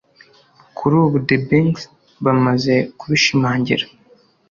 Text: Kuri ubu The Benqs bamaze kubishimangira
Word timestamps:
Kuri 0.77 0.93
ubu 1.03 1.17
The 1.27 1.37
Benqs 1.47 1.81
bamaze 2.23 2.75
kubishimangira 2.99 3.85